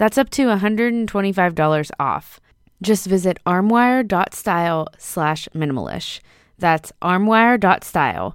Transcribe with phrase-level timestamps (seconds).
[0.00, 2.40] That's up to $125 off.
[2.80, 6.20] Just visit armoire.style slash minimalish.
[6.58, 8.34] That's armoire.style,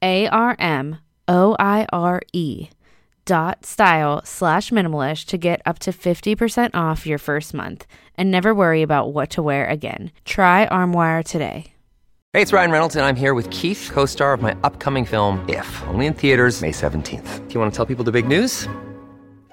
[0.00, 0.96] A R M
[1.28, 2.70] O I R E
[3.26, 8.54] dot style slash minimalish to get up to 50% off your first month and never
[8.54, 10.12] worry about what to wear again.
[10.24, 11.74] Try Armoire today.
[12.32, 15.44] Hey, it's Ryan Reynolds, and I'm here with Keith, co star of my upcoming film,
[15.46, 17.48] If, only in theaters, May 17th.
[17.48, 18.66] Do you want to tell people the big news?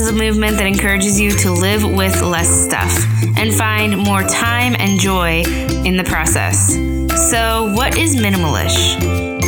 [0.00, 3.04] Is a movement that encourages you to live with less stuff
[3.36, 5.42] and find more time and joy
[5.84, 6.72] in the process.
[7.30, 8.96] So, what is minimalish?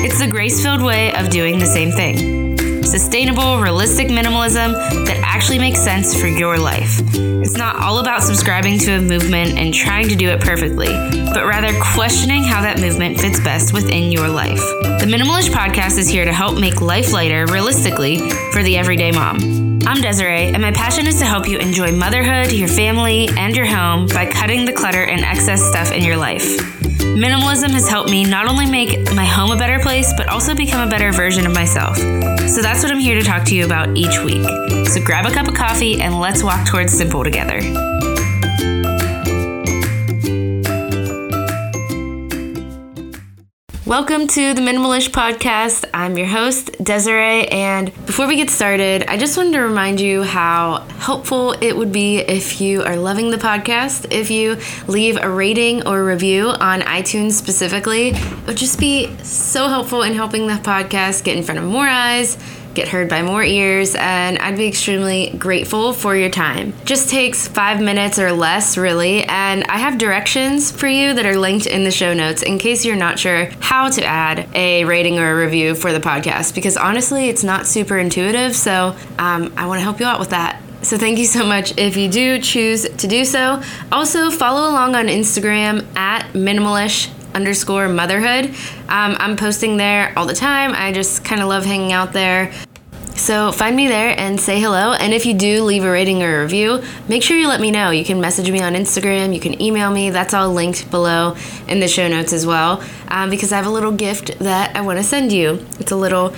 [0.05, 2.43] It's the grace filled way of doing the same thing
[2.85, 4.75] sustainable, realistic minimalism
[5.07, 7.01] that actually makes sense for your life.
[7.15, 10.93] It's not all about subscribing to a movement and trying to do it perfectly,
[11.33, 14.61] but rather questioning how that movement fits best within your life.
[14.83, 18.19] The Minimalish podcast is here to help make life lighter realistically
[18.51, 19.72] for the everyday mom.
[19.85, 23.67] I'm Desiree, and my passion is to help you enjoy motherhood, your family, and your
[23.67, 26.45] home by cutting the clutter and excess stuff in your life.
[26.99, 30.87] Minimalism has helped me not only make my home a better place, but also become
[30.87, 31.97] a better version of myself.
[31.97, 34.47] So that's what I'm here to talk to you about each week.
[34.89, 37.92] So grab a cup of coffee and let's walk towards simple together.
[43.93, 45.85] Welcome to the Minimalish Podcast.
[45.93, 47.47] I'm your host, Desiree.
[47.49, 51.93] And before we get started, I just wanted to remind you how helpful it would
[51.93, 56.81] be if you are loving the podcast, if you leave a rating or review on
[56.81, 58.13] iTunes specifically.
[58.13, 61.87] It would just be so helpful in helping the podcast get in front of more
[61.87, 62.39] eyes
[62.75, 66.73] get heard by more ears, and I'd be extremely grateful for your time.
[66.85, 71.37] Just takes five minutes or less, really, and I have directions for you that are
[71.37, 75.19] linked in the show notes in case you're not sure how to add a rating
[75.19, 79.67] or a review for the podcast, because honestly, it's not super intuitive, so um, I
[79.67, 80.63] want to help you out with that.
[80.83, 83.63] So thank you so much if you do choose to do so.
[83.93, 88.47] Also, follow along on Instagram at minimalish underscore motherhood.
[88.89, 90.73] Um, I'm posting there all the time.
[90.75, 92.53] I just kind of love hanging out there.
[93.15, 94.95] So find me there and say hello.
[94.95, 97.71] And if you do leave a rating or a review, make sure you let me
[97.71, 97.91] know.
[97.91, 100.11] You can message me on Instagram, you can email me.
[100.11, 101.37] That's all linked below
[101.69, 102.83] in the show notes as well.
[103.09, 105.65] Um, because I have a little gift that I want to send you.
[105.79, 106.31] It's a little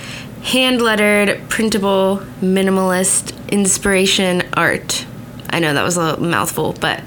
[0.43, 5.07] hand lettered, printable, minimalist inspiration art.
[5.49, 6.99] I know that was a mouthful, but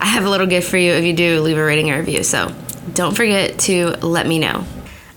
[0.00, 2.24] I have a little gift for you if you do leave a rating or review.
[2.24, 2.54] So
[2.92, 4.64] don't forget to let me know.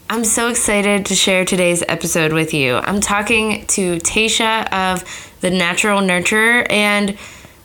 [0.09, 2.75] I'm so excited to share today's episode with you.
[2.75, 5.03] I'm talking to Tasha of
[5.41, 7.17] The Natural Nurturer, and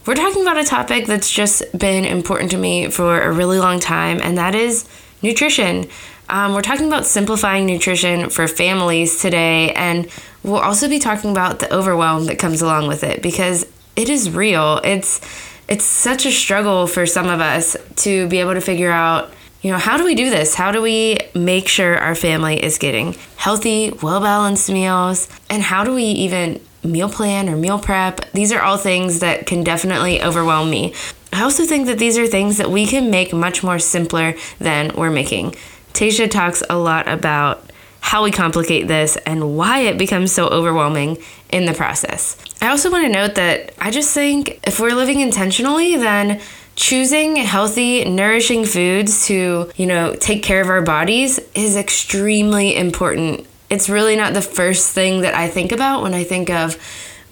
[0.05, 3.79] we're talking about a topic that's just been important to me for a really long
[3.79, 4.89] time, and that is
[5.23, 5.89] nutrition.
[6.29, 10.09] Um, we're talking about simplifying nutrition for families today, and
[10.43, 14.31] we'll also be talking about the overwhelm that comes along with it because it is
[14.31, 14.81] real.
[14.83, 15.21] It's
[15.69, 19.71] it's such a struggle for some of us to be able to figure out you
[19.71, 20.55] know, how do we do this?
[20.55, 25.29] How do we make sure our family is getting healthy, well balanced meals?
[25.49, 28.31] And how do we even meal plan or meal prep?
[28.33, 30.95] These are all things that can definitely overwhelm me.
[31.33, 34.95] I also think that these are things that we can make much more simpler than
[34.97, 35.55] we're making.
[35.95, 37.71] Tasha talks a lot about
[38.01, 41.17] how we complicate this and why it becomes so overwhelming
[41.51, 42.37] in the process.
[42.61, 46.41] I also want to note that I just think if we're living intentionally, then
[46.75, 53.47] choosing healthy, nourishing foods to, you know, take care of our bodies is extremely important.
[53.71, 56.77] It's really not the first thing that I think about when I think of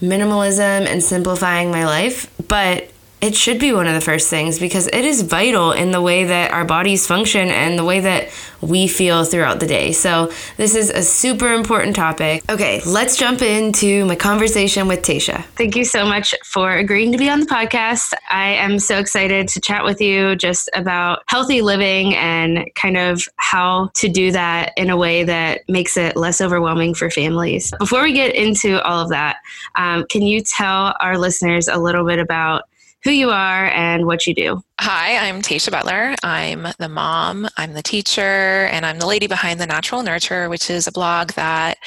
[0.01, 2.91] minimalism and simplifying my life, but
[3.21, 6.25] it should be one of the first things because it is vital in the way
[6.25, 8.29] that our bodies function and the way that
[8.63, 9.93] we feel throughout the day.
[9.93, 12.43] So, this is a super important topic.
[12.51, 15.45] Okay, let's jump into my conversation with Tasha.
[15.57, 18.13] Thank you so much for agreeing to be on the podcast.
[18.31, 23.23] I am so excited to chat with you just about healthy living and kind of
[23.37, 27.73] how to do that in a way that makes it less overwhelming for families.
[27.79, 29.37] Before we get into all of that,
[29.77, 32.63] um, can you tell our listeners a little bit about
[33.03, 34.63] who you are and what you do.
[34.79, 36.15] Hi, I'm Tasha Butler.
[36.23, 40.69] I'm the mom, I'm the teacher, and I'm the lady behind The Natural Nurturer, which
[40.69, 41.79] is a blog that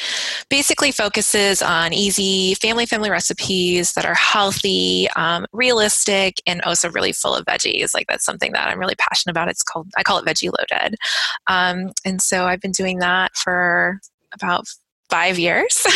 [0.50, 7.12] basically focuses on easy family family recipes that are healthy, um, realistic, and also really
[7.12, 7.94] full of veggies.
[7.94, 9.50] Like that's something that I'm really passionate about.
[9.50, 10.96] It's called I call it Veggie Loaded,
[11.48, 14.00] um, and so I've been doing that for
[14.34, 14.66] about
[15.10, 15.86] five years.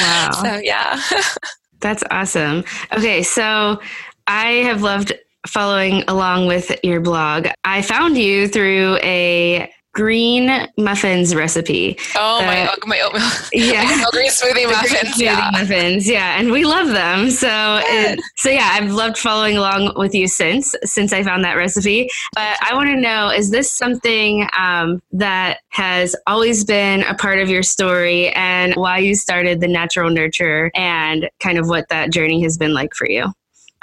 [0.00, 0.30] Wow.
[0.30, 1.02] so yeah.
[1.80, 2.62] That's awesome.
[2.96, 3.80] Okay, so
[4.28, 5.14] I have loved
[5.46, 7.48] following along with your blog.
[7.64, 11.98] I found you through a green muffins recipe.
[12.14, 13.20] Oh, my, my oatmeal.
[13.52, 14.04] Yeah.
[14.12, 15.16] green smoothie muffins.
[15.16, 15.50] Green yeah.
[15.52, 16.08] muffins.
[16.08, 16.38] Yeah.
[16.38, 17.30] And we love them.
[17.30, 21.54] So, it, so yeah, I've loved following along with you since, since I found that
[21.54, 22.08] recipe.
[22.34, 27.38] But I want to know, is this something um, that has always been a part
[27.38, 32.12] of your story and why you started the natural nurturer and kind of what that
[32.12, 33.32] journey has been like for you?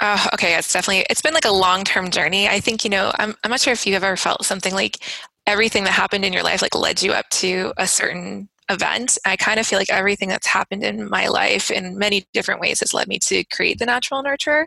[0.00, 0.54] Oh, okay.
[0.56, 2.48] It's definitely, it's been like a long term journey.
[2.48, 4.98] I think, you know, I'm, I'm not sure if you've ever felt something like
[5.46, 9.18] everything that happened in your life like led you up to a certain event.
[9.24, 12.80] I kind of feel like everything that's happened in my life in many different ways
[12.80, 14.66] has led me to create the Natural Nurturer.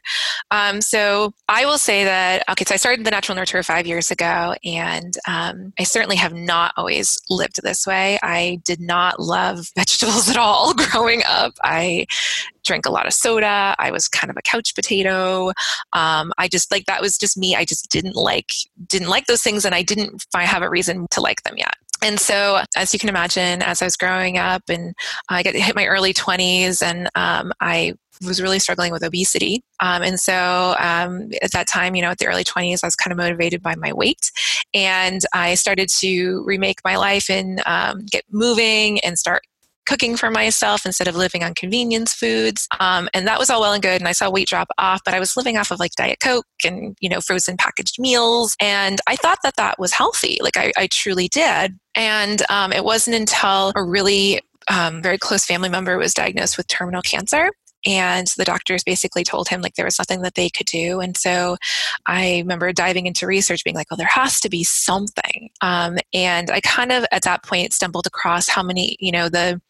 [0.51, 4.11] Um, so I will say that, okay, so I started the Natural Nurturer five years
[4.11, 8.17] ago, and um, I certainly have not always lived this way.
[8.21, 11.53] I did not love vegetables at all growing up.
[11.63, 12.05] I
[12.63, 13.75] drank a lot of soda.
[13.79, 15.47] I was kind of a couch potato.
[15.93, 17.55] Um, I just like that was just me.
[17.55, 18.51] I just didn't like
[18.87, 21.75] didn't like those things, and I didn't I have a reason to like them yet
[22.01, 24.93] and so, as you can imagine, as I was growing up and
[25.29, 27.93] I got hit my early 20s, and um, I
[28.25, 29.63] was really struggling with obesity.
[29.79, 32.95] Um, and so um, at that time, you know, at the early 20s, I was
[32.95, 34.31] kind of motivated by my weight.
[34.73, 39.43] And I started to remake my life and um, get moving and start
[39.85, 42.67] cooking for myself instead of living on convenience foods.
[42.79, 44.01] Um, and that was all well and good.
[44.01, 46.45] And I saw weight drop off, but I was living off of like Diet Coke
[46.63, 48.55] and, you know, frozen packaged meals.
[48.61, 50.37] And I thought that that was healthy.
[50.41, 51.77] Like I, I truly did.
[51.95, 56.67] And um, it wasn't until a really um, very close family member was diagnosed with
[56.67, 57.49] terminal cancer
[57.85, 60.99] and the doctors basically told him like there was nothing that they could do.
[60.99, 61.57] And so
[62.07, 65.49] i remember diving into research being like well there has to be something.
[65.61, 69.61] Um, and i kind of at that point stumbled across how many you know the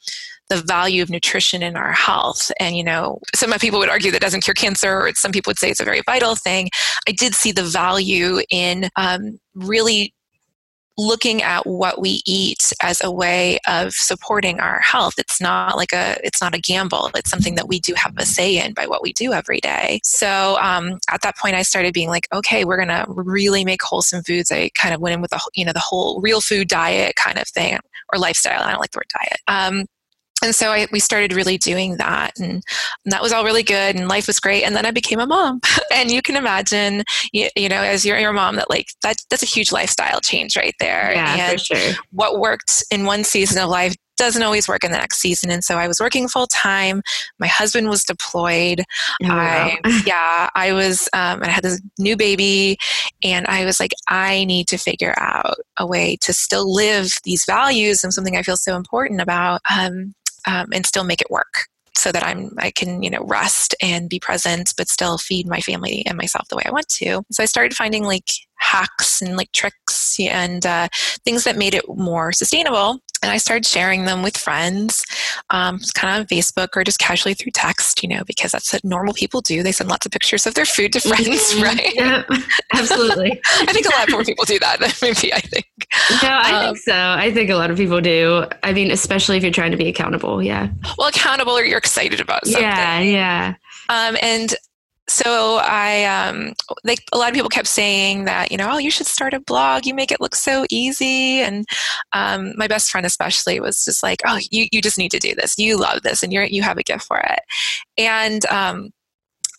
[0.50, 2.51] the value of nutrition in our health.
[2.60, 5.60] And you know some people would argue that doesn't cure cancer or some people would
[5.60, 6.70] say it's a very vital thing.
[7.08, 10.13] I did see the value in um, really
[11.00, 15.13] looking at what we eat as a way of supporting our health.
[15.18, 17.10] It's not like a it's not a gamble.
[17.15, 20.01] It's something that we do have a say in by what we do every day.
[20.03, 24.24] So um, at that point i started being like okay we're gonna really make wholesome
[24.24, 24.51] foods.
[24.51, 27.38] I kind of went in with the you know the whole real food diet kind
[27.38, 27.79] of thing
[28.12, 28.62] or lifestyle.
[28.62, 29.39] I don't like the word diet.
[29.48, 29.86] Um,
[30.43, 32.63] and so I, we started really doing that and, and,
[33.05, 35.60] that was all really good and life was great and then i became a mom
[35.93, 39.43] and you can imagine you, you know as you're your mom that like that that's
[39.43, 41.93] a huge lifestyle change right there yeah, and for sure.
[42.12, 45.49] what worked in one season of life doesn't always work in the next season.
[45.49, 47.01] And so I was working full time.
[47.39, 48.83] My husband was deployed.
[49.23, 49.71] Oh, wow.
[49.83, 52.77] I, yeah, I was, um, I had this new baby
[53.23, 57.45] and I was like, I need to figure out a way to still live these
[57.45, 60.13] values and something I feel so important about um,
[60.45, 64.09] um, and still make it work so that I'm I can you know rest and
[64.09, 67.23] be present, but still feed my family and myself the way I want to.
[67.31, 70.88] So I started finding like hacks and like tricks and uh,
[71.25, 75.05] things that made it more sustainable and I started sharing them with friends,
[75.49, 78.83] um, kind of on Facebook or just casually through text, you know, because that's what
[78.83, 79.63] normal people do.
[79.63, 81.63] They send lots of pictures of their food to friends, Mhm.
[81.63, 81.93] right?
[81.95, 82.23] Yeah,
[82.73, 83.39] absolutely.
[83.61, 85.65] I think a lot more people do that than maybe I think.
[86.23, 86.93] No, I Um, think so.
[86.95, 88.45] I think a lot of people do.
[88.63, 90.41] I mean, especially if you're trying to be accountable.
[90.41, 90.69] Yeah.
[90.97, 92.61] Well, accountable or you're excited about something.
[92.63, 92.99] Yeah.
[92.99, 93.53] Yeah.
[93.89, 94.55] Um, and
[95.10, 98.92] so I, um, like a lot of people kept saying that, you know, oh, you
[98.92, 99.86] should start a blog.
[99.86, 101.39] You make it look so easy.
[101.39, 101.66] And
[102.13, 105.34] um, my best friend, especially, was just like, oh, you, you just need to do
[105.36, 105.58] this.
[105.58, 107.39] You love this, and you're you have a gift for it.
[107.98, 108.92] And um,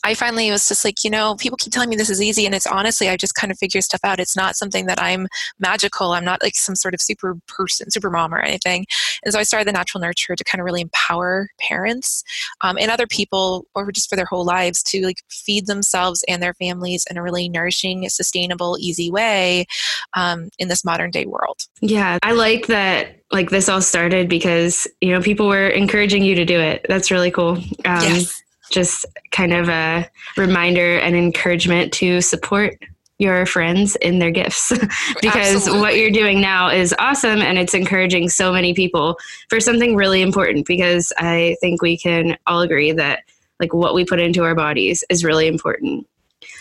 [0.05, 2.55] I finally was just like, you know, people keep telling me this is easy, and
[2.55, 4.21] it's honestly, I just kind of figure stuff out.
[4.21, 5.29] It's not something that I'm
[5.59, 6.13] magical.
[6.13, 8.87] I'm not like some sort of super person, super mom or anything.
[9.25, 12.25] And so I started the Natural Nurturer to kind of really empower parents
[12.63, 16.43] um, and other people, or just for their whole lives, to like feed themselves and
[16.43, 19.67] their families in a really nourishing, sustainable, easy way
[20.15, 21.59] um, in this modern day world.
[21.81, 22.19] Yeah.
[22.23, 23.17] I like that.
[23.33, 26.85] Like this all started because you know people were encouraging you to do it.
[26.89, 27.59] That's really cool.
[27.85, 28.43] Um, yes.
[28.71, 32.79] Just kind of a reminder and encouragement to support
[33.21, 34.71] your friends in their gifts
[35.21, 35.81] because Absolutely.
[35.81, 39.19] what you're doing now is awesome and it's encouraging so many people
[39.51, 43.25] for something really important because I think we can all agree that
[43.61, 46.07] like what we put into our bodies is really important.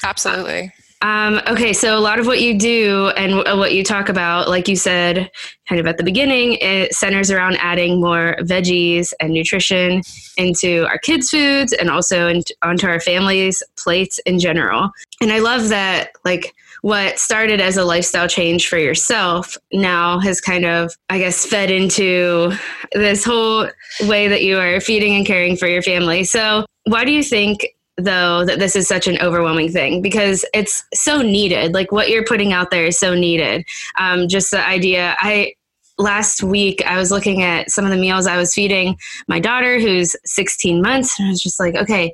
[0.03, 0.63] Absolutely.
[0.63, 4.09] Um, Um, okay, so a lot of what you do and w- what you talk
[4.09, 5.31] about, like you said,
[5.67, 10.01] kind of at the beginning, it centers around adding more veggies and nutrition
[10.35, 14.89] into our kids' foods and also in, onto our families' plates in general.
[15.21, 20.41] And I love that, like, what started as a lifestyle change for yourself now has
[20.41, 22.53] kind of, I guess, fed into
[22.93, 23.69] this whole
[24.01, 26.23] way that you are feeding and caring for your family.
[26.25, 27.67] So, why do you think
[27.99, 31.73] though that this is such an overwhelming thing because it's so needed.
[31.73, 33.65] Like what you're putting out there is so needed.
[33.97, 35.53] Um, just the idea i
[35.97, 39.79] last week i was looking at some of the meals i was feeding my daughter
[39.79, 42.13] who's 16 months and i was just like okay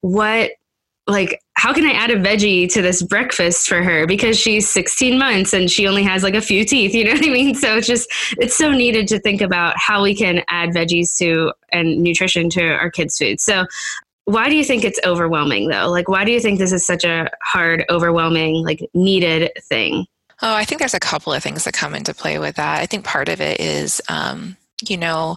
[0.00, 0.52] what
[1.06, 4.06] like how can i add a veggie to this breakfast for her?
[4.06, 7.24] Because she's 16 months and she only has like a few teeth you know what
[7.24, 7.54] i mean?
[7.54, 11.52] So it's just it's so needed to think about how we can add veggies to
[11.72, 13.40] and nutrition to our kids food.
[13.40, 13.66] So
[14.26, 17.04] why do you think it's overwhelming though like why do you think this is such
[17.04, 20.06] a hard overwhelming like needed thing
[20.42, 22.80] Oh, I think there's a couple of things that come into play with that.
[22.80, 24.56] I think part of it is, um,
[24.86, 25.36] you know,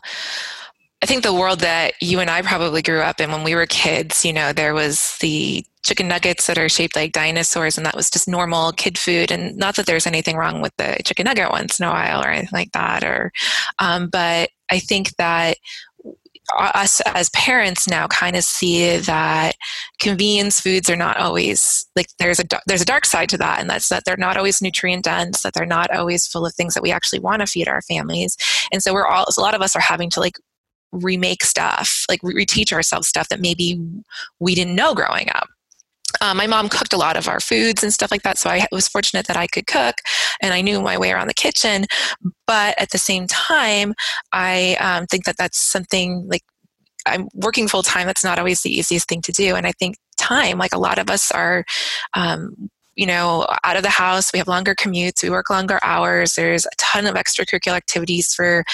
[1.01, 3.65] I think the world that you and I probably grew up in when we were
[3.65, 7.95] kids, you know, there was the chicken nuggets that are shaped like dinosaurs, and that
[7.95, 9.31] was just normal kid food.
[9.31, 12.27] And not that there's anything wrong with the chicken nugget once in a while or
[12.29, 13.05] anything like that.
[13.05, 13.31] Or,
[13.79, 15.57] um, but I think that
[16.57, 19.55] us as parents now kind of see that
[19.99, 23.69] convenience foods are not always like there's a there's a dark side to that and
[23.69, 26.83] that's that they're not always nutrient dense that they're not always full of things that
[26.83, 28.37] we actually want to feed our families.
[28.71, 30.37] And so we're all a lot of us are having to like
[30.91, 33.79] remake stuff like re- reteach ourselves stuff that maybe
[34.39, 35.47] we didn't know growing up
[36.21, 38.65] um, my mom cooked a lot of our foods and stuff like that, so I
[38.71, 39.95] was fortunate that I could cook
[40.41, 41.85] and I knew my way around the kitchen.
[42.47, 43.93] But at the same time,
[44.31, 46.43] I um, think that that's something like
[47.05, 48.07] I'm working full time.
[48.07, 50.99] That's not always the easiest thing to do, and I think time, like a lot
[50.99, 51.65] of us are.
[52.15, 56.33] Um, you know, out of the house, we have longer commutes, we work longer hours.
[56.33, 58.65] There's a ton of extracurricular activities for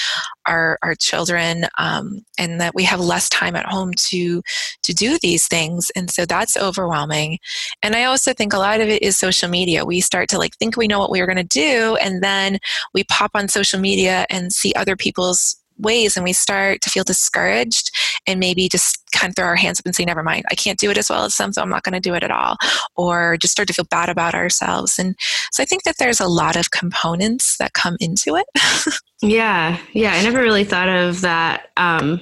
[0.47, 4.41] our our children, um, and that we have less time at home to
[4.81, 7.37] to do these things, and so that's overwhelming.
[7.83, 9.85] And I also think a lot of it is social media.
[9.85, 12.57] We start to like think we know what we are going to do, and then
[12.95, 17.03] we pop on social media and see other people's ways and we start to feel
[17.03, 17.91] discouraged
[18.27, 20.79] and maybe just kind of throw our hands up and say never mind i can't
[20.79, 22.57] do it as well as some so i'm not going to do it at all
[22.95, 25.15] or just start to feel bad about ourselves and
[25.51, 28.45] so i think that there's a lot of components that come into it
[29.21, 30.13] Yeah, yeah.
[30.13, 32.21] I never really thought of that Um,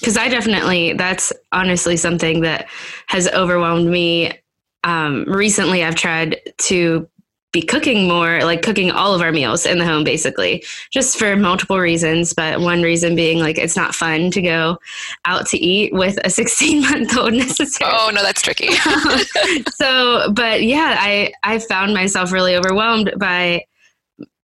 [0.00, 2.68] because I definitely that's honestly something that
[3.06, 4.32] has overwhelmed me.
[4.82, 7.08] Um, recently, I've tried to
[7.52, 11.36] be cooking more, like cooking all of our meals in the home, basically, just for
[11.36, 12.32] multiple reasons.
[12.32, 14.78] But one reason being like it's not fun to go
[15.26, 18.68] out to eat with a 16 month old necessarily oh no that's tricky
[19.74, 23.62] so but yeah i i found myself really overwhelmed by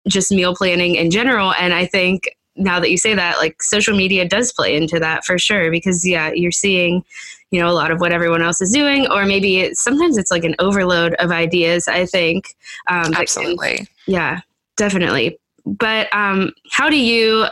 [0.06, 3.96] just meal planning in general and i think now that you say that, like social
[3.96, 7.04] media does play into that for sure because yeah, you're seeing,
[7.50, 10.30] you know, a lot of what everyone else is doing, or maybe it, sometimes it's
[10.30, 11.88] like an overload of ideas.
[11.88, 12.56] I think.
[12.88, 13.78] Um, Absolutely.
[13.78, 14.40] Can, yeah,
[14.76, 15.38] definitely.
[15.64, 17.46] But um, how do you?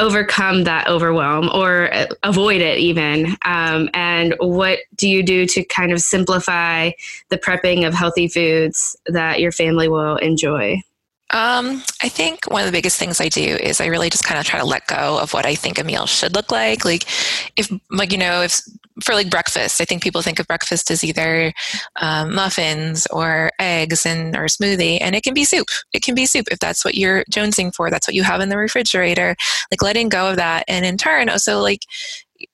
[0.00, 1.90] overcome that overwhelm or
[2.22, 6.90] avoid it even um, and what do you do to kind of simplify
[7.30, 10.80] the prepping of healthy foods that your family will enjoy
[11.30, 14.40] um, I think one of the biggest things I do is I really just kind
[14.40, 16.84] of try to let go of what I think a meal should look like.
[16.84, 17.04] Like,
[17.56, 18.60] if, like, you know, if
[19.04, 21.52] for like breakfast, I think people think of breakfast as either
[22.00, 25.68] um, muffins or eggs and or smoothie, and it can be soup.
[25.92, 27.90] It can be soup if that's what you're jonesing for.
[27.90, 29.36] That's what you have in the refrigerator.
[29.70, 31.82] Like letting go of that, and in turn, also like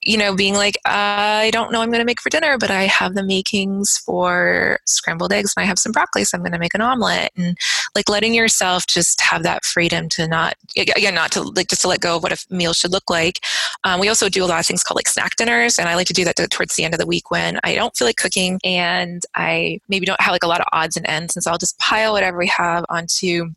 [0.01, 2.85] you know, being like, I don't know I'm going to make for dinner, but I
[2.85, 6.59] have the makings for scrambled eggs and I have some broccoli, so I'm going to
[6.59, 7.31] make an omelet.
[7.37, 7.57] And
[7.95, 11.89] like letting yourself just have that freedom to not, again, not to like just to
[11.89, 13.41] let go of what a meal should look like.
[13.85, 16.07] Um, we also do a lot of things called like snack dinners, and I like
[16.09, 18.61] to do that towards the end of the week when I don't feel like cooking
[18.65, 21.37] and I maybe don't have like a lot of odds and ends.
[21.37, 23.51] And so I'll just pile whatever we have onto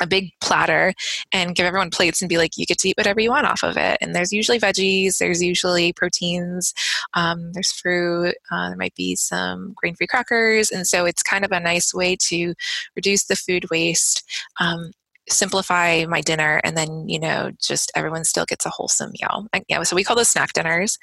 [0.00, 0.92] a big platter
[1.32, 3.62] and give everyone plates and be like, you get to eat whatever you want off
[3.62, 3.98] of it.
[4.00, 6.74] And there's usually veggies, there's usually proteins,
[7.14, 10.70] um, there's fruit, uh, there might be some grain free crackers.
[10.70, 12.54] And so it's kind of a nice way to
[12.96, 14.22] reduce the food waste.
[14.60, 14.92] Um,
[15.30, 19.62] simplify my dinner and then you know just everyone still gets a wholesome meal and,
[19.68, 20.98] yeah so we call those snack dinners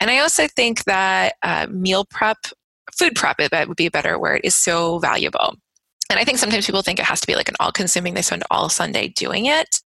[0.00, 2.38] and i also think that uh, meal prep
[2.98, 5.54] food prep that would be a better word is so valuable
[6.10, 8.22] and I think sometimes people think it has to be like an all consuming, they
[8.22, 9.80] spend all Sunday doing it.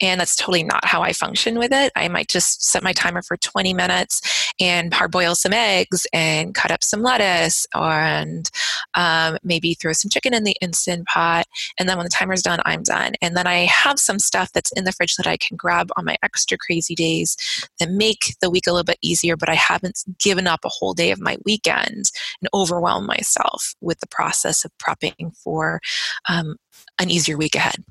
[0.00, 1.92] And that's totally not how I function with it.
[1.96, 6.70] I might just set my timer for 20 minutes and parboil some eggs and cut
[6.70, 8.50] up some lettuce and
[8.94, 11.46] um, maybe throw some chicken in the instant pot.
[11.78, 13.14] And then when the timer's done, I'm done.
[13.22, 16.04] And then I have some stuff that's in the fridge that I can grab on
[16.04, 17.36] my extra crazy days
[17.78, 20.94] that make the week a little bit easier, but I haven't given up a whole
[20.94, 22.10] day of my weekend
[22.40, 25.80] and overwhelmed myself with the process of prepping for
[26.28, 26.56] um,
[26.98, 27.84] an easier week ahead.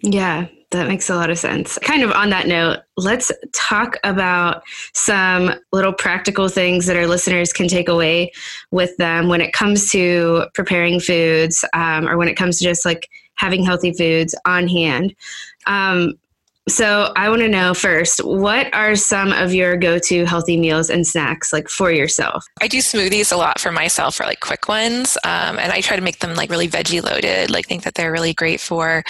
[0.00, 1.78] Yeah, that makes a lot of sense.
[1.78, 4.62] Kind of on that note, let's talk about
[4.94, 8.30] some little practical things that our listeners can take away
[8.70, 12.84] with them when it comes to preparing foods um, or when it comes to just
[12.84, 15.14] like having healthy foods on hand.
[15.66, 16.14] Um,
[16.68, 21.06] so I want to know first, what are some of your go-to healthy meals and
[21.06, 22.44] snacks like for yourself?
[22.60, 25.96] I do smoothies a lot for myself for like quick ones, um, and I try
[25.96, 27.50] to make them like really veggie loaded.
[27.50, 29.02] Like think that they're really great for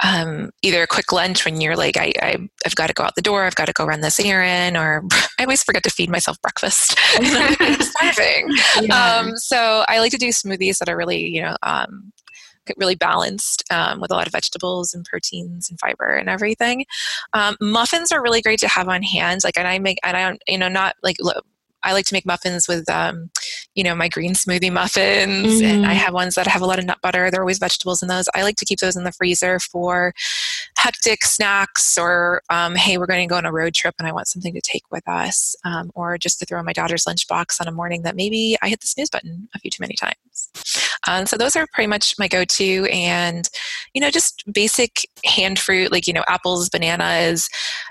[0.00, 3.14] um, either a quick lunch when you're like I, I have got to go out
[3.14, 5.04] the door, I've got to go run this errand, or
[5.38, 6.98] I always forget to feed myself breakfast.
[7.80, 8.48] Starving.
[8.80, 9.18] Yeah.
[9.20, 12.12] Um, so I like to do smoothies that are really you know um,
[12.76, 16.86] really balanced um, with a lot of vegetables and proteins and fiber and everything.
[17.32, 19.42] Um, muffins are really great to have on hand.
[19.44, 21.16] Like, and I make, and I don't, you know, not like
[21.84, 23.30] I like to make muffins with, um,
[23.74, 25.64] you know, my green smoothie muffins, mm-hmm.
[25.64, 25.98] and I mm-hmm.
[25.98, 27.30] have ones that have a lot of nut butter.
[27.30, 28.26] There are always vegetables in those.
[28.34, 30.14] I like to keep those in the freezer for
[30.76, 34.12] hectic snacks, or um, hey, we're going to go on a road trip and I
[34.12, 37.60] want something to take with us, um, or just to throw in my daughter's lunchbox
[37.60, 40.50] on a morning that maybe I hit the snooze button a few too many times.
[41.06, 43.48] Um, so those are pretty much my go-to, and
[43.92, 47.48] you know, just basic hand fruit like you know, apples, bananas,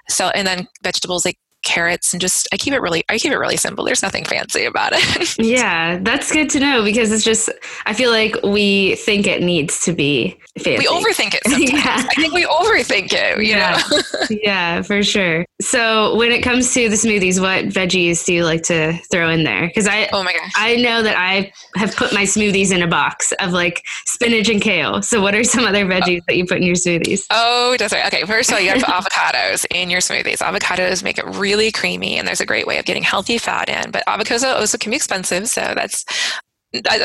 [0.10, 3.38] so and then vegetables like carrots and just I keep it really I keep it
[3.38, 3.84] really simple.
[3.86, 5.38] There's nothing fancy about it.
[5.39, 7.49] yeah, that's good to know because it's just
[7.86, 10.88] I feel like we think it needs to be fancy.
[10.88, 11.71] We overthink it sometimes.
[11.71, 12.08] yeah.
[12.10, 13.82] I think we overthink it, yeah.
[14.30, 15.45] yeah, for sure.
[15.62, 19.43] So when it comes to the smoothies, what veggies do you like to throw in
[19.43, 19.67] there?
[19.67, 20.52] Because I oh my gosh.
[20.56, 24.62] I know that I have put my smoothies in a box of like spinach and
[24.62, 25.02] kale.
[25.02, 26.26] So what are some other veggies oh.
[26.28, 27.26] that you put in your smoothies?
[27.30, 28.06] Oh, that's right.
[28.08, 30.39] Okay, first of all, you have avocados in your smoothies.
[30.39, 33.70] Avocados make it really really creamy and there's a great way of getting healthy fat
[33.70, 33.92] in.
[33.92, 36.04] But avocados also can be expensive, so that's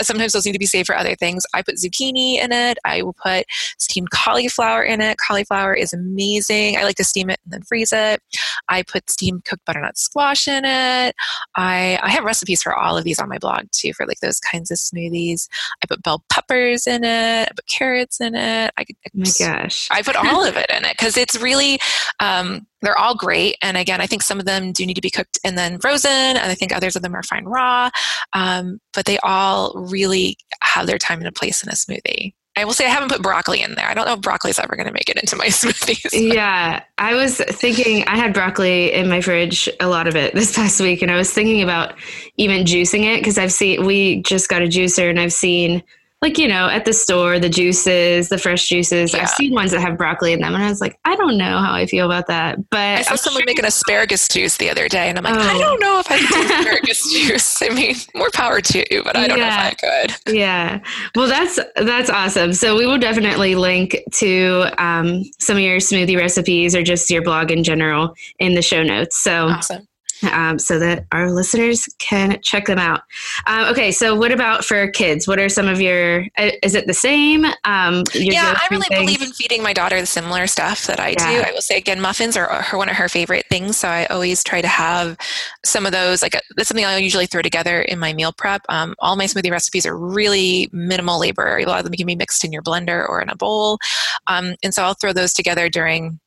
[0.03, 1.45] sometimes those need to be saved for other things.
[1.53, 2.79] I put zucchini in it.
[2.85, 3.45] I will put
[3.79, 5.19] steamed cauliflower in it.
[5.19, 6.79] Cauliflower is amazing.
[6.79, 8.23] I like to steam it and then freeze it.
[8.69, 11.15] I put steamed cooked butternut squash in it.
[11.57, 14.41] I, I have recipes for all of these on my blog too for like those
[14.41, 15.49] kinds of smoothies.
[15.83, 17.49] I put bell peppers in it.
[17.49, 18.73] I put carrots in it.
[18.79, 19.89] I, oh my gosh.
[19.91, 21.79] I put all of it in it because it's really
[22.21, 23.57] um, they're all great.
[23.63, 26.11] And again, I think some of them do need to be cooked and then frozen,
[26.11, 27.91] and I think others of them are fine raw.
[28.33, 32.35] Um, but they all really have their time and a place in a smoothie.
[32.59, 33.87] I will say I haven't put broccoli in there.
[33.87, 36.11] I don't know if broccoli is ever going to make it into my smoothies.
[36.13, 40.55] Yeah, I was thinking I had broccoli in my fridge a lot of it this
[40.55, 41.95] past week, and I was thinking about
[42.37, 45.85] even juicing it because I've seen we just got a juicer and I've seen
[46.21, 49.23] like you know at the store the juices the fresh juices Yeah.
[49.23, 51.59] i've seen ones that have broccoli in them and i was like i don't know
[51.59, 54.57] how i feel about that but I saw I'm someone sure- make an asparagus juice
[54.57, 55.59] the other day, and I'm like, I Oh.
[55.59, 57.63] don't know if I can do asparagus juice.
[57.63, 59.49] I mean, more power to you, but I don't Yeah.
[59.49, 60.35] know if I could.
[60.35, 60.81] yeah
[61.15, 66.17] well that's that's awesome so we will definitely link to um, some of your smoothie
[66.17, 69.87] recipes or just your blog in general in the show notes so Awesome.
[70.33, 73.03] Um, so that our listeners can check them out.
[73.47, 75.29] Um, okay, so what about for kids?
[75.29, 76.27] What are some of your?
[76.37, 77.45] uh, Is it the same?
[77.65, 79.01] Um, yeah, I really things?
[79.01, 81.25] believe in feeding my daughter the similar stuff that I do.
[81.25, 84.43] I will say again, muffins are her one of her favorite things, so I always
[84.45, 85.17] try to have
[85.65, 86.23] some of those.
[86.23, 88.63] Like uh, that's something I usually throw together in my meal prep.
[88.69, 91.59] Um, all my smoothie recipes are really minimal labor.
[91.59, 93.79] A lot of them can be mixed in your blender or in a bowl,
[94.27, 96.21] um, and so I'll throw those together during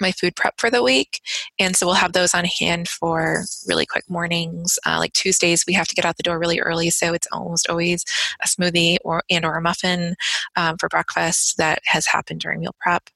[0.00, 1.20] my food prep for the week
[1.58, 5.72] and so we'll have those on hand for really quick mornings uh, like tuesdays we
[5.72, 8.04] have to get out the door really early so it's almost always
[8.42, 10.14] a smoothie or and or a muffin
[10.56, 13.08] um, for breakfast that has happened during meal prep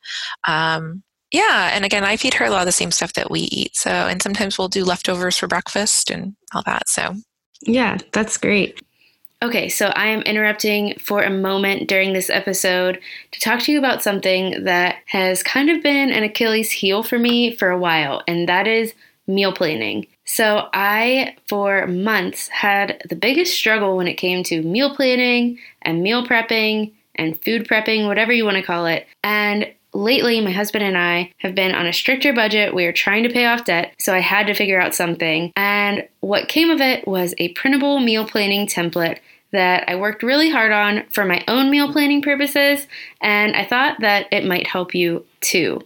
[0.47, 3.41] um, yeah and again i feed her a lot of the same stuff that we
[3.41, 7.15] eat so and sometimes we'll do leftovers for breakfast and all that so
[7.63, 8.81] Yeah, that's great.
[9.41, 12.99] Okay, so I am interrupting for a moment during this episode
[13.31, 17.21] to talk to you about something that has kind of been an Achilles heel for
[17.21, 18.95] me for a while, and that is
[19.29, 20.09] meal planning.
[20.25, 26.03] So, I, for months, had the biggest struggle when it came to meal planning and
[26.03, 29.07] meal prepping and food prepping, whatever you want to call it.
[29.23, 32.75] And lately, my husband and I have been on a stricter budget.
[32.75, 35.53] We are trying to pay off debt, so I had to figure out something.
[35.55, 39.19] And what came of it was a printable meal planning template
[39.53, 42.87] that I worked really hard on for my own meal planning purposes,
[43.21, 45.81] and I thought that it might help you too.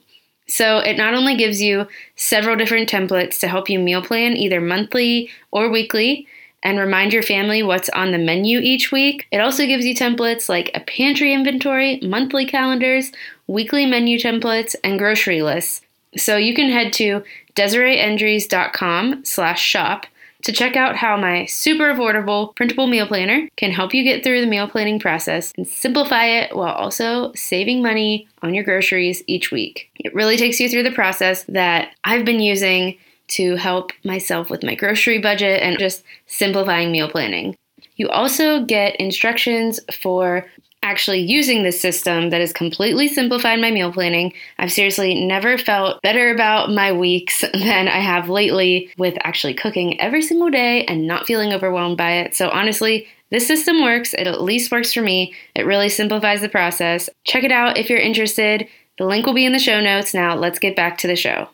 [0.49, 4.61] So, it not only gives you several different templates to help you meal plan either
[4.61, 6.27] monthly or weekly
[6.63, 10.49] and remind your family what's on the menu each week, it also gives you templates
[10.49, 13.13] like a pantry inventory, monthly calendars,
[13.47, 15.83] weekly menu templates, and grocery lists.
[16.17, 17.23] So, you can head to
[17.55, 20.07] DesireeEndries.com slash shop
[20.43, 24.41] to check out how my super affordable printable meal planner can help you get through
[24.41, 29.51] the meal planning process and simplify it while also saving money on your groceries each
[29.51, 29.91] week.
[29.97, 34.63] It really takes you through the process that I've been using to help myself with
[34.63, 37.57] my grocery budget and just simplifying meal planning.
[37.97, 40.47] You also get instructions for
[40.83, 44.33] actually using this system that has completely simplified my meal planning.
[44.59, 50.01] I've seriously never felt better about my weeks than I have lately with actually cooking
[50.01, 52.35] every single day and not feeling overwhelmed by it.
[52.35, 54.13] So, honestly, this system works.
[54.15, 55.35] It at least works for me.
[55.55, 57.09] It really simplifies the process.
[57.25, 58.69] Check it out if you're interested.
[58.99, 60.13] The link will be in the show notes.
[60.13, 61.49] Now, let's get back to the show.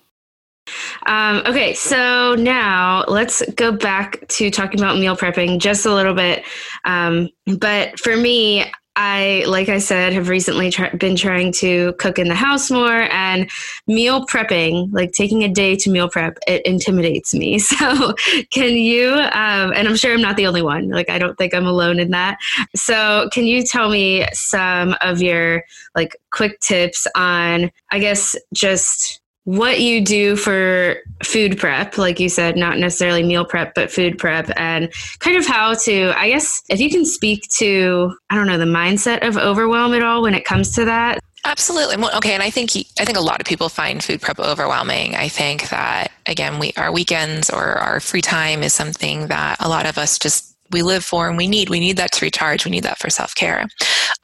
[1.07, 6.14] Um, okay, so now let's go back to talking about meal prepping just a little
[6.14, 6.45] bit.
[6.85, 8.64] Um, but for me,
[9.01, 13.49] I, like I said, have recently been trying to cook in the house more and
[13.87, 17.61] meal prepping, like taking a day to meal prep, it intimidates me.
[17.79, 18.15] So,
[18.51, 21.55] can you, um, and I'm sure I'm not the only one, like, I don't think
[21.55, 22.39] I'm alone in that.
[22.75, 25.63] So, can you tell me some of your
[25.95, 32.29] like quick tips on, I guess, just what you do for food prep, like you
[32.29, 36.61] said, not necessarily meal prep, but food prep, and kind of how to, I guess,
[36.69, 40.35] if you can speak to, I don't know, the mindset of overwhelm at all when
[40.35, 41.21] it comes to that.
[41.47, 41.97] Absolutely.
[42.17, 45.17] Okay, and I think I think a lot of people find food prep overwhelming.
[45.17, 49.69] I think that again, we our weekends or our free time is something that a
[49.71, 51.71] lot of us just we live for and we need.
[51.71, 52.67] We need that to recharge.
[52.67, 53.67] We need that for self care.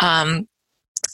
[0.01, 0.49] Um,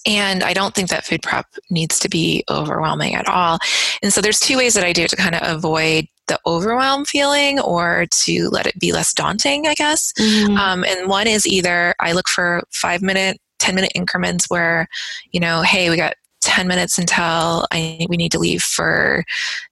[0.06, 3.58] and I don't think that food prep needs to be overwhelming at all.
[4.02, 7.04] And so there's two ways that I do it to kind of avoid the overwhelm
[7.04, 10.12] feeling or to let it be less daunting, I guess.
[10.56, 14.88] Um, and one is either I look for five minute, 10 minute increments where,
[15.32, 16.14] you know, hey, we got
[16.50, 19.24] 10 minutes until I, we need to leave for,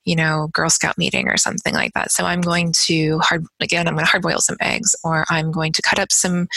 [0.05, 2.09] you know, Girl Scout meeting or something like that.
[2.09, 5.51] So I'm going to hard, again, I'm going to hard boil some eggs or I'm
[5.51, 6.47] going to cut up some,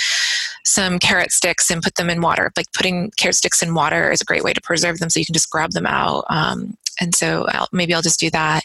[0.65, 2.53] some carrot sticks and put them in water.
[2.57, 5.27] Like putting carrot sticks in water is a great way to preserve them so you
[5.27, 6.25] can just grab them out.
[6.31, 8.63] Um, and so I'll, maybe I'll just do that.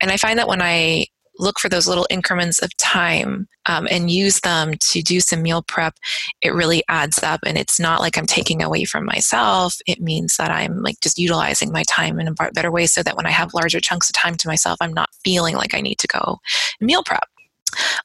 [0.00, 1.06] And I find that when I
[1.40, 5.62] look for those little increments of time um, and use them to do some meal
[5.62, 5.94] prep,
[6.42, 7.40] it really adds up.
[7.44, 9.76] And it's not like I'm taking away from myself.
[9.86, 13.16] It means that I'm like just utilizing my time in a better way so that
[13.16, 15.98] when I have larger chunks of time to myself, I'm not feeling like I need
[15.98, 16.38] to go
[16.80, 17.24] meal prep.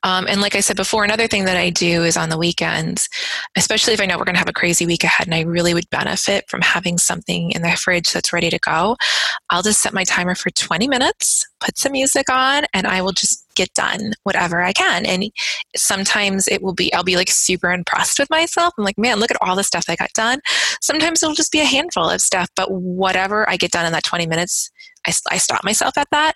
[0.03, 3.09] Um, and like I said before, another thing that I do is on the weekends,
[3.55, 5.73] especially if I know we're going to have a crazy week ahead and I really
[5.73, 8.95] would benefit from having something in the fridge that's ready to go,
[9.49, 13.11] I'll just set my timer for 20 minutes, put some music on, and I will
[13.11, 15.05] just get done whatever I can.
[15.05, 15.31] And
[15.75, 18.73] sometimes it will be, I'll be like super impressed with myself.
[18.77, 20.41] I'm like, man, look at all the stuff I got done.
[20.81, 24.03] Sometimes it'll just be a handful of stuff, but whatever I get done in that
[24.03, 24.69] 20 minutes,
[25.07, 26.35] I, I stop myself at that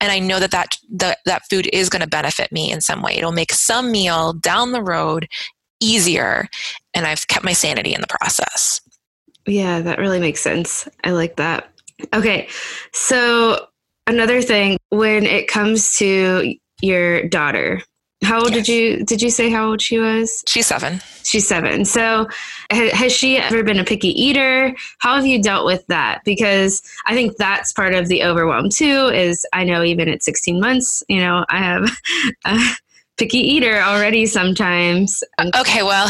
[0.00, 3.02] and I know that that the, that food is going to benefit me in some
[3.02, 3.16] way.
[3.16, 5.28] It'll make some meal down the road
[5.80, 6.48] easier,
[6.94, 8.80] and I've kept my sanity in the process.
[9.46, 10.88] Yeah, that really makes sense.
[11.04, 11.70] I like that.
[12.12, 12.48] Okay,
[12.92, 13.66] so
[14.06, 17.80] another thing when it comes to your daughter,
[18.26, 18.66] how old yes.
[18.66, 20.42] did you did you say how old she was?
[20.48, 21.00] She's seven.
[21.22, 21.84] She's seven.
[21.84, 22.28] So
[22.70, 24.74] has she ever been a picky eater?
[24.98, 26.22] How have you dealt with that?
[26.24, 29.06] Because I think that's part of the overwhelm too.
[29.08, 31.88] Is I know even at 16 months, you know, I have
[32.44, 32.58] a
[33.16, 35.22] picky eater already sometimes.
[35.40, 36.08] Okay, well,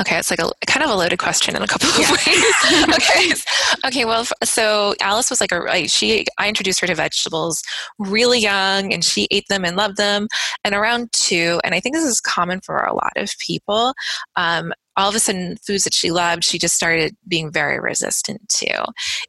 [0.00, 2.10] Okay, it's like a kind of a loaded question in a couple of yeah.
[2.10, 2.94] ways.
[2.94, 4.04] okay, okay.
[4.04, 6.26] Well, so Alice was like a she.
[6.38, 7.62] I introduced her to vegetables
[7.98, 10.26] really young, and she ate them and loved them.
[10.64, 13.94] And around two, and I think this is common for a lot of people.
[14.34, 18.40] Um, all of a sudden foods that she loved she just started being very resistant
[18.48, 18.84] to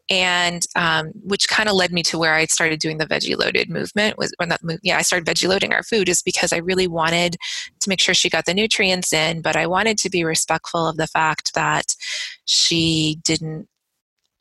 [0.10, 3.70] and um, which kind of led me to where i started doing the veggie loaded
[3.70, 6.88] movement was when that yeah i started veggie loading our food is because i really
[6.88, 7.36] wanted
[7.80, 10.98] to make sure she got the nutrients in but i wanted to be respectful of
[10.98, 11.96] the fact that
[12.46, 13.68] she didn't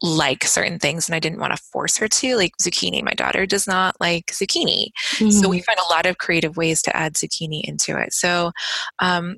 [0.04, 2.36] like certain things and I didn't want to force her to.
[2.36, 4.88] Like zucchini, my daughter does not like zucchini.
[5.14, 5.30] Mm-hmm.
[5.30, 8.12] So we find a lot of creative ways to add zucchini into it.
[8.12, 8.52] So
[8.98, 9.36] um,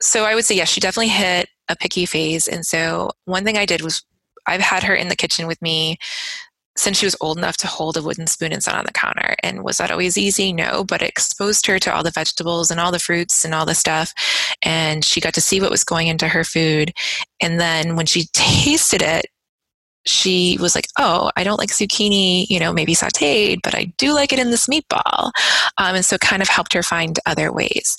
[0.00, 2.48] so I would say, yes, she definitely hit a picky phase.
[2.48, 4.02] And so one thing I did was
[4.46, 5.98] I've had her in the kitchen with me
[6.76, 9.34] since she was old enough to hold a wooden spoon and sit on the counter.
[9.42, 10.52] And was that always easy?
[10.52, 13.66] No, but it exposed her to all the vegetables and all the fruits and all
[13.66, 14.14] the stuff.
[14.62, 16.92] And she got to see what was going into her food.
[17.42, 19.26] And then when she tasted it,
[20.06, 24.14] she was like, "Oh, I don't like zucchini, you know, maybe sautéed, but I do
[24.14, 25.30] like it in this meatball,"
[25.76, 27.98] um, and so kind of helped her find other ways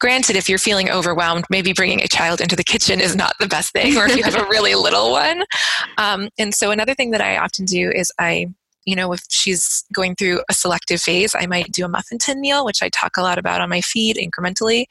[0.00, 3.48] granted, if you're feeling overwhelmed, maybe bringing a child into the kitchen is not the
[3.48, 5.44] best thing, or if you have a really little one.
[5.98, 8.48] Um, and so, another thing that I often do is I
[8.86, 12.40] you know, if she's going through a selective phase, I might do a muffin tin
[12.40, 14.84] meal, which I talk a lot about on my feed incrementally,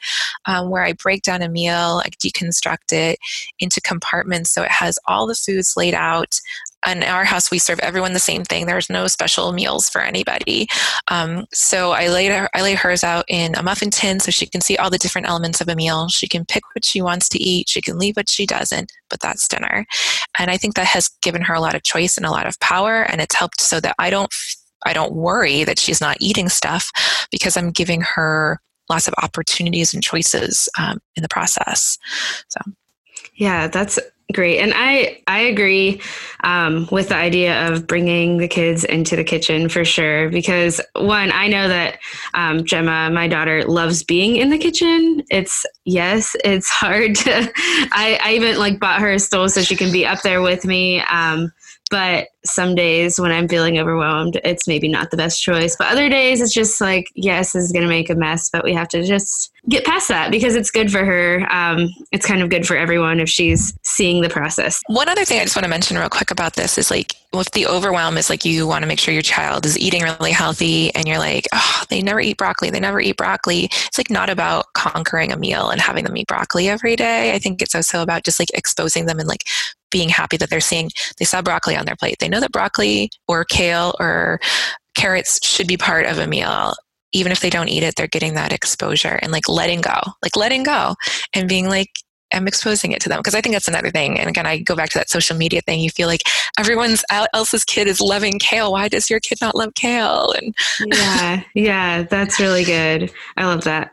[0.46, 3.18] um, where I break down a meal, I deconstruct it
[3.60, 6.40] into compartments so it has all the foods laid out
[6.88, 8.66] in our house we serve everyone the same thing.
[8.66, 10.68] There's no special meals for anybody.
[11.08, 14.46] Um, so i lay her, i lay hers out in a muffin tin so she
[14.46, 16.08] can see all the different elements of a meal.
[16.10, 17.70] She can pick what she wants to eat.
[17.70, 19.86] She can leave what she doesn't but that's dinner.
[20.40, 22.60] And i think that has given her a lot of choice and a lot of
[22.60, 24.34] power and it's helped so that i don't
[24.86, 26.92] i don't worry that she's not eating stuff
[27.32, 31.98] because i'm giving her lots of opportunities and choices um, in the process.
[32.50, 32.72] So.
[33.36, 34.00] Yeah that's
[34.34, 36.02] Great, and I I agree
[36.44, 40.30] um, with the idea of bringing the kids into the kitchen for sure.
[40.30, 42.00] Because one, I know that
[42.34, 45.22] um, Gemma, my daughter, loves being in the kitchen.
[45.30, 47.52] It's yes, it's hard to.
[47.92, 50.66] I, I even like bought her a stool so she can be up there with
[50.66, 51.02] me.
[51.02, 51.52] Um,
[51.92, 55.76] but some days when I'm feeling overwhelmed, it's maybe not the best choice.
[55.76, 58.64] But other days, it's just like, yes, this is going to make a mess, but
[58.64, 61.48] we have to just get past that because it's good for her.
[61.52, 64.82] Um, it's kind of good for everyone if she's seeing the process.
[64.88, 67.52] One other thing I just want to mention real quick about this is like, with
[67.52, 70.94] the overwhelm, is like you want to make sure your child is eating really healthy,
[70.96, 73.66] and you're like, oh, they never eat broccoli, they never eat broccoli.
[73.66, 77.34] It's like not about conquering a meal and having them eat broccoli every day.
[77.34, 79.44] I think it's also about just like exposing them and like
[79.96, 82.18] being happy that they're seeing they saw broccoli on their plate.
[82.20, 84.42] They know that broccoli or kale or
[84.94, 86.74] carrots should be part of a meal
[87.14, 90.36] even if they don't eat it, they're getting that exposure and like letting go, like
[90.36, 90.96] letting go
[91.34, 91.88] and being like,
[92.34, 93.20] I'm exposing it to them.
[93.20, 94.20] Because I think that's another thing.
[94.20, 95.80] And again, I go back to that social media thing.
[95.80, 96.24] You feel like
[96.60, 98.74] everyone's else's kid is loving kale.
[98.74, 100.34] Why does your kid not love kale?
[100.34, 100.54] And
[100.92, 103.14] yeah, yeah, that's really good.
[103.38, 103.92] I love that.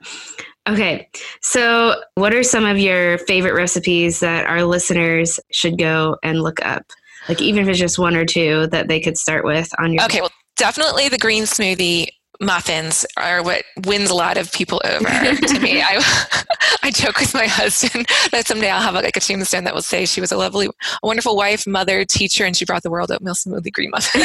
[0.68, 1.08] Okay,
[1.40, 6.64] so what are some of your favorite recipes that our listeners should go and look
[6.64, 6.84] up?
[7.28, 10.04] Like even if it's just one or two that they could start with on your.
[10.04, 12.08] Okay, well, definitely the green smoothie
[12.40, 15.80] muffins are what wins a lot of people over to me.
[15.80, 16.44] I,
[16.82, 20.06] I joke with my husband that someday I'll have like a tombstone that will say
[20.06, 23.34] she was a lovely, a wonderful wife, mother, teacher, and she brought the world oatmeal
[23.34, 24.22] smoothie green muffin.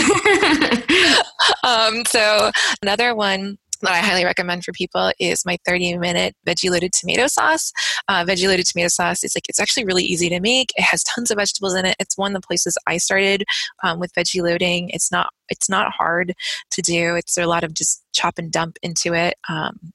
[1.64, 6.70] um, so another one that I highly recommend for people is my 30 minute veggie
[6.70, 7.72] loaded tomato sauce.
[8.08, 10.72] Uh, veggie loaded tomato sauce is like it's actually really easy to make.
[10.76, 11.96] It has tons of vegetables in it.
[12.00, 13.44] It's one of the places I started
[13.84, 14.90] um, with veggie loading.
[14.90, 16.34] It's not it's not hard
[16.72, 17.16] to do.
[17.16, 19.36] It's a lot of just chop and dump into it.
[19.48, 19.94] Um,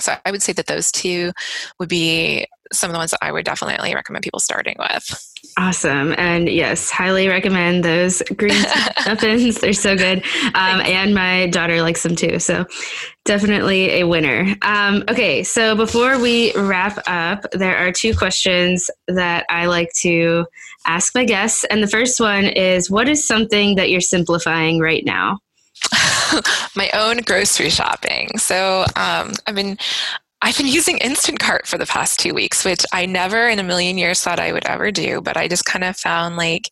[0.00, 1.32] so I would say that those two
[1.78, 5.32] would be some of the ones that I would definitely recommend people starting with.
[5.56, 6.14] Awesome.
[6.18, 8.62] And yes, highly recommend those green
[9.06, 9.60] muffins.
[9.60, 10.24] They're so good.
[10.54, 12.38] Um, and my daughter likes them too.
[12.38, 12.66] So
[13.24, 14.54] definitely a winner.
[14.62, 15.42] Um, okay.
[15.42, 20.46] So before we wrap up, there are two questions that I like to
[20.86, 21.64] ask my guests.
[21.64, 25.38] And the first one is what is something that you're simplifying right now?
[26.76, 28.28] my own grocery shopping.
[28.38, 29.78] So um, I've been
[30.42, 33.98] I've been using Instacart for the past two weeks, which I never in a million
[33.98, 35.20] years thought I would ever do.
[35.20, 36.70] But I just kind of found like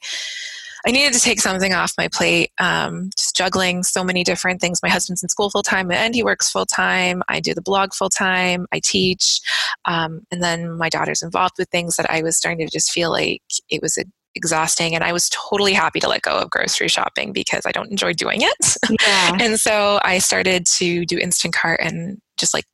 [0.86, 2.50] I needed to take something off my plate.
[2.58, 4.82] Um, just juggling so many different things.
[4.82, 7.22] My husband's in school full time, and he works full time.
[7.28, 8.66] I do the blog full time.
[8.70, 9.40] I teach,
[9.86, 13.10] um, and then my daughter's involved with things that I was starting to just feel
[13.10, 16.88] like it was a exhausting and I was totally happy to let go of grocery
[16.88, 18.76] shopping because I don't enjoy doing it.
[18.90, 19.36] Yeah.
[19.40, 22.64] and so I started to do Instacart and just like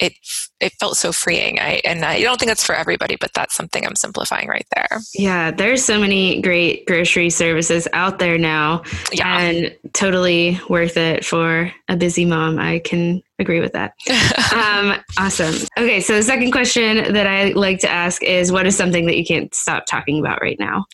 [0.00, 0.14] it
[0.60, 1.60] it felt so freeing.
[1.60, 5.00] I and I don't think that's for everybody, but that's something I'm simplifying right there.
[5.14, 9.40] Yeah, there's so many great grocery services out there now, yeah.
[9.40, 12.58] and totally worth it for a busy mom.
[12.58, 13.94] I can agree with that.
[14.54, 15.54] um, awesome.
[15.78, 19.16] Okay, so the second question that I like to ask is, what is something that
[19.16, 20.84] you can't stop talking about right now?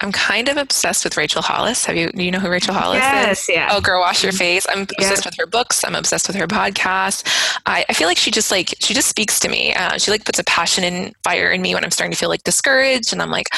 [0.00, 1.84] I'm kind of obsessed with Rachel Hollis.
[1.84, 3.54] Have you do you know who Rachel Hollis yes, is?
[3.54, 3.68] Yeah.
[3.70, 4.66] Oh, Girl Wash Your Face.
[4.68, 5.84] I'm obsessed with her books.
[5.84, 7.58] I'm obsessed with her podcast.
[7.66, 9.74] I, I feel like she just like she just speaks to me.
[9.74, 12.30] Uh, she like puts a passion and fire in me when I'm starting to feel
[12.30, 13.48] like discouraged and I'm like,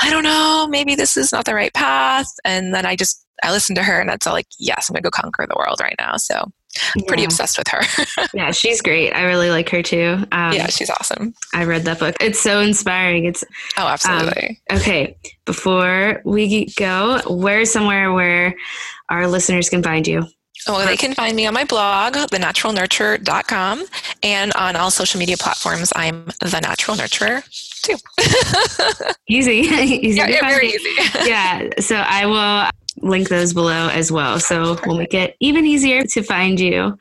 [0.00, 2.28] I don't know, maybe this is not the right path.
[2.44, 5.02] And then I just I listen to her and that's all like, yes, I'm gonna
[5.02, 6.16] go conquer the world right now.
[6.16, 6.50] So
[6.96, 7.82] I'm pretty obsessed with her.
[8.34, 9.12] yeah, she's great.
[9.12, 10.24] I really like her too.
[10.32, 11.34] Um, yeah, she's awesome.
[11.52, 12.16] I read that book.
[12.20, 13.26] It's so inspiring.
[13.26, 13.44] It's
[13.76, 14.60] oh, absolutely.
[14.70, 18.54] Um, okay, before we go, where's somewhere where
[19.08, 20.26] our listeners can find you?
[20.68, 23.84] Oh, they can find me on my blog, thenaturalnurturer.com,
[24.22, 27.42] and on all social media platforms, I'm the natural nurturer
[27.82, 27.96] too.
[29.28, 30.18] easy, easy.
[30.18, 30.90] Yeah, yeah very easy.
[31.24, 31.68] yeah.
[31.80, 32.70] So I will
[33.02, 34.40] link those below as well.
[34.40, 36.96] So we'll make it even easier to find you.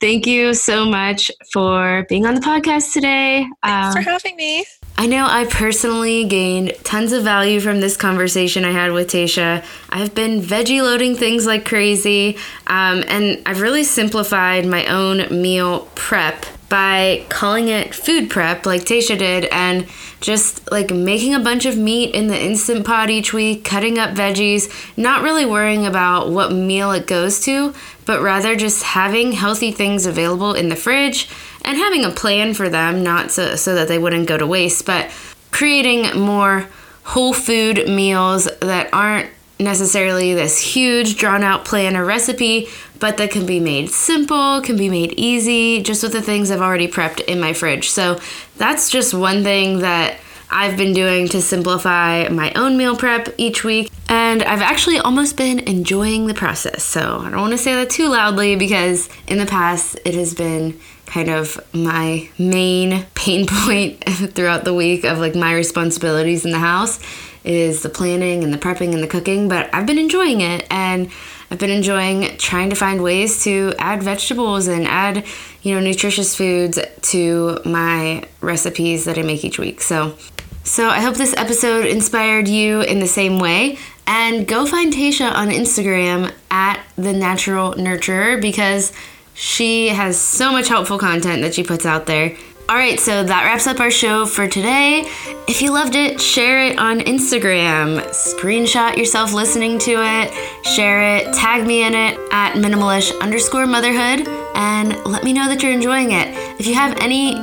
[0.00, 3.46] Thank you so much for being on the podcast today.
[3.62, 4.64] Thanks um, for having me.
[4.96, 9.64] I know I personally gained tons of value from this conversation I had with Tasha.
[9.90, 12.36] I've been veggie loading things like crazy,
[12.68, 18.82] um, and I've really simplified my own meal prep by calling it food prep like
[18.82, 19.86] Tasha did and
[20.20, 24.10] just like making a bunch of meat in the instant pot each week, cutting up
[24.10, 27.72] veggies, not really worrying about what meal it goes to,
[28.06, 31.28] but rather just having healthy things available in the fridge
[31.64, 34.84] and having a plan for them, not so, so that they wouldn't go to waste,
[34.84, 35.12] but
[35.52, 36.68] creating more
[37.04, 43.30] whole food meals that aren't necessarily this huge drawn out plan or recipe, but that
[43.30, 47.20] can be made simple, can be made easy, just with the things I've already prepped
[47.24, 47.90] in my fridge.
[47.90, 48.18] So
[48.56, 50.18] that's just one thing that
[50.50, 55.36] I've been doing to simplify my own meal prep each week, and I've actually almost
[55.36, 56.84] been enjoying the process.
[56.84, 60.34] So I don't want to say that too loudly because in the past it has
[60.34, 66.50] been kind of my main pain point throughout the week of like my responsibilities in
[66.50, 67.00] the house
[67.44, 71.10] is the planning and the prepping and the cooking, but I've been enjoying it and
[71.50, 75.24] I've been enjoying trying to find ways to add vegetables and add,
[75.62, 79.82] you know, nutritious foods to my recipes that I make each week.
[79.82, 80.16] So,
[80.64, 83.78] so I hope this episode inspired you in the same way.
[84.06, 88.92] And go find Tasha on Instagram at the Natural Nurturer because
[89.34, 92.36] she has so much helpful content that she puts out there.
[92.66, 95.00] All right, so that wraps up our show for today.
[95.46, 98.00] If you loved it, share it on Instagram.
[98.08, 100.32] Screenshot yourself listening to it,
[100.64, 105.62] share it, tag me in it at minimalish underscore motherhood, and let me know that
[105.62, 106.28] you're enjoying it.
[106.58, 107.34] If you have any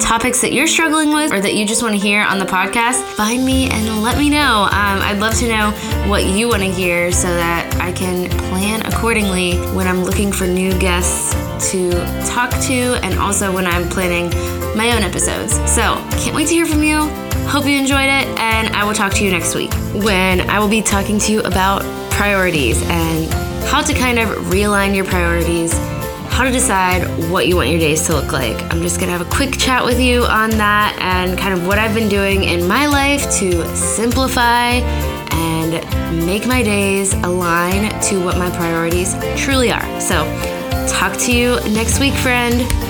[0.00, 3.02] topics that you're struggling with or that you just want to hear on the podcast,
[3.14, 4.64] find me and let me know.
[4.64, 5.70] Um, I'd love to know
[6.08, 10.46] what you want to hear so that I can plan accordingly when I'm looking for
[10.46, 11.34] new guests
[11.70, 11.90] to
[12.26, 14.30] talk to and also when I'm planning
[14.76, 15.54] my own episodes.
[15.70, 17.08] So, can't wait to hear from you.
[17.48, 19.72] Hope you enjoyed it, and I will talk to you next week
[20.04, 23.28] when I will be talking to you about priorities and
[23.64, 25.74] how to kind of realign your priorities,
[26.40, 28.56] how to decide what you want your days to look like.
[28.72, 31.78] I'm just gonna have a quick chat with you on that and kind of what
[31.78, 34.80] I've been doing in my life to simplify
[35.32, 40.00] and make my days align to what my priorities truly are.
[40.00, 40.24] So,
[40.88, 42.89] talk to you next week, friend.